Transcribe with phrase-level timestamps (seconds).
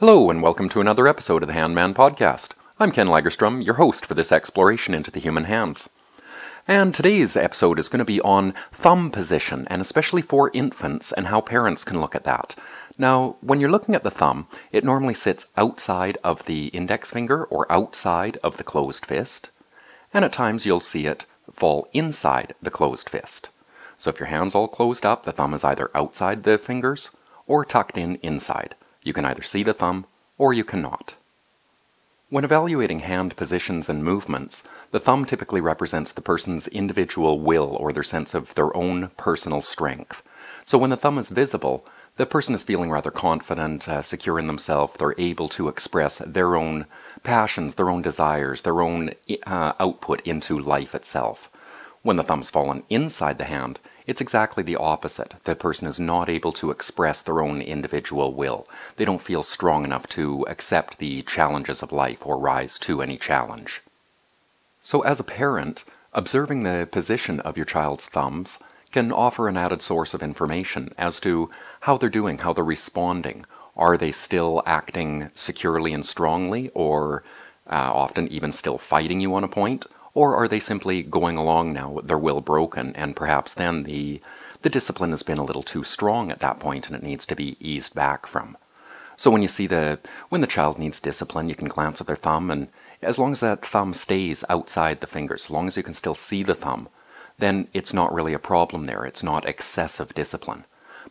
[0.00, 2.54] Hello, and welcome to another episode of the Handman Podcast.
[2.78, 5.90] I'm Ken Lagerstrom, your host for this exploration into the human hands.
[6.68, 11.26] And today's episode is going to be on thumb position, and especially for infants, and
[11.26, 12.54] how parents can look at that.
[12.96, 17.42] Now, when you're looking at the thumb, it normally sits outside of the index finger
[17.46, 19.48] or outside of the closed fist,
[20.14, 23.48] and at times you'll see it fall inside the closed fist.
[23.96, 27.16] So if your hand's all closed up, the thumb is either outside the fingers
[27.48, 28.76] or tucked in inside.
[29.02, 30.06] You can either see the thumb
[30.38, 31.14] or you cannot.
[32.30, 37.90] When evaluating hand positions and movements, the thumb typically represents the person's individual will or
[37.90, 40.22] their sense of their own personal strength.
[40.62, 41.86] So when the thumb is visible,
[42.18, 44.94] the person is feeling rather confident, uh, secure in themselves.
[44.98, 46.84] They're able to express their own
[47.22, 49.12] passions, their own desires, their own
[49.46, 51.48] uh, output into life itself.
[52.08, 55.34] When the thumb's fallen inside the hand, it's exactly the opposite.
[55.44, 58.66] The person is not able to express their own individual will.
[58.96, 63.18] They don't feel strong enough to accept the challenges of life or rise to any
[63.18, 63.82] challenge.
[64.80, 68.58] So, as a parent, observing the position of your child's thumbs
[68.90, 73.44] can offer an added source of information as to how they're doing, how they're responding.
[73.76, 77.22] Are they still acting securely and strongly, or
[77.66, 79.84] uh, often even still fighting you on a point?
[80.20, 84.20] Or are they simply going along now with their will broken and perhaps then the,
[84.62, 87.36] the discipline has been a little too strong at that point and it needs to
[87.36, 88.56] be eased back from?
[89.16, 92.16] So when you see the, when the child needs discipline, you can glance at their
[92.16, 92.66] thumb and
[93.00, 96.16] as long as that thumb stays outside the fingers, as long as you can still
[96.16, 96.88] see the thumb,
[97.38, 99.04] then it's not really a problem there.
[99.04, 100.64] It's not excessive discipline.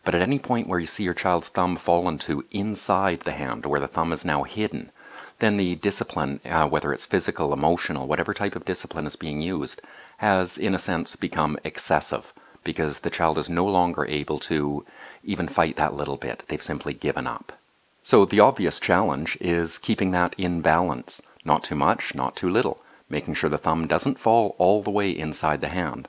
[0.04, 3.66] But at any point where you see your child's thumb fall into inside the hand,
[3.66, 4.92] where the thumb is now hidden,
[5.40, 9.82] then the discipline, uh, whether it's physical, emotional, whatever type of discipline is being used,
[10.18, 14.84] has in a sense become excessive because the child is no longer able to
[15.24, 16.44] even fight that little bit.
[16.48, 17.54] They've simply given up.
[18.02, 21.22] So the obvious challenge is keeping that in balance.
[21.46, 22.82] Not too much, not too little.
[23.10, 26.08] Making sure the thumb doesn't fall all the way inside the hand.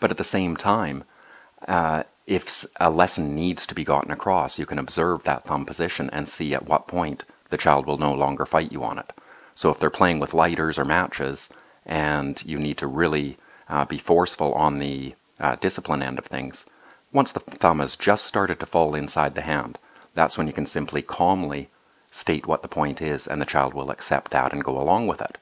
[0.00, 1.04] But at the same time,
[1.68, 6.10] uh, if a lesson needs to be gotten across, you can observe that thumb position
[6.12, 7.22] and see at what point
[7.56, 9.14] the child will no longer fight you on it.
[9.54, 11.50] So if they're playing with lighters or matches
[11.86, 13.38] and you need to really
[13.70, 16.66] uh, be forceful on the uh, discipline end of things,
[17.14, 19.78] once the thumb has just started to fall inside the hand,
[20.12, 21.70] that's when you can simply calmly
[22.10, 25.22] state what the point is and the child will accept that and go along with
[25.22, 25.38] it.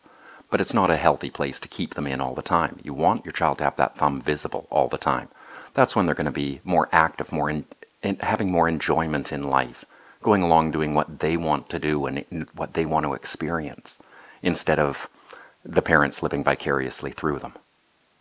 [0.52, 2.78] But it's not a healthy place to keep them in all the time.
[2.84, 5.31] You want your child to have that thumb visible all the time.
[5.72, 7.64] That's when they're going to be more active, more in,
[8.04, 9.84] in, having more enjoyment in life
[10.25, 14.03] going along doing what they want to do and what they want to experience
[14.43, 15.07] instead of
[15.62, 17.53] the parents living vicariously through them.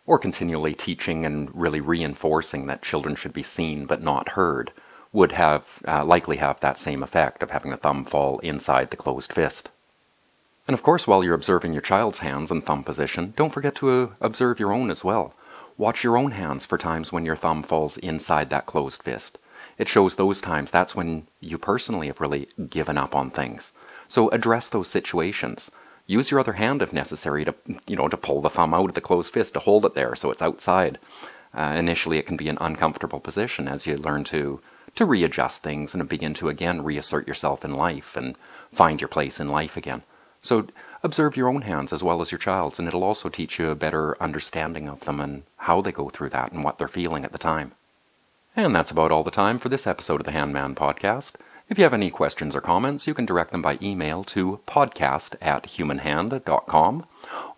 [0.06, 4.70] Or continually teaching and really reinforcing that children should be seen but not heard
[5.14, 8.98] would have uh, likely have that same effect of having the thumb fall inside the
[8.98, 9.70] closed fist.
[10.68, 13.90] And of course, while you're observing your child's hands and thumb position, don't forget to
[13.90, 15.34] uh, observe your own as well.
[15.78, 19.38] Watch your own hands for times when your thumb falls inside that closed fist
[19.78, 23.72] it shows those times that's when you personally have really given up on things.
[24.08, 25.70] So address those situations.
[26.06, 27.54] Use your other hand if necessary to,
[27.86, 30.14] you know, to pull the thumb out of the closed fist to hold it there
[30.14, 30.98] so it's outside.
[31.54, 34.60] Uh, initially, it can be an uncomfortable position as you learn to
[34.96, 38.36] to readjust things and begin to again reassert yourself in life and
[38.70, 40.02] find your place in life again.
[40.40, 40.66] So
[41.02, 43.74] observe your own hands as well as your child's, and it'll also teach you a
[43.74, 47.32] better understanding of them and how they go through that and what they're feeling at
[47.32, 47.72] the time.
[48.56, 51.36] And that's about all the time for this episode of the Handman Podcast.
[51.68, 55.36] If you have any questions or comments, you can direct them by email to podcast
[55.40, 57.06] at humanhand.com,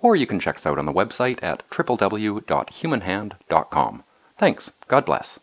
[0.01, 4.05] or you can check us out on the website at www.humanhand.com.
[4.39, 4.73] Thanks.
[4.89, 5.41] God bless.